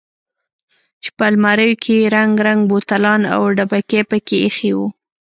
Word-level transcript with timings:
چې 1.01 1.09
په 1.17 1.23
الماريو 1.31 1.79
کښې 1.83 1.95
يې 2.01 2.11
رنګ 2.15 2.33
رنګ 2.47 2.59
بوتلان 2.69 3.21
او 3.33 3.41
ډبکې 3.57 4.01
پکښې 4.09 4.37
ايښي 4.45 4.71
وو. 4.75 4.87